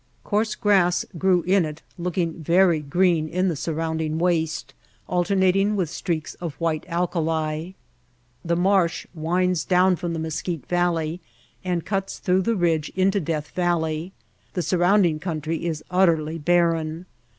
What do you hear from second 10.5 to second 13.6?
Valley and cuts through the ridge into Death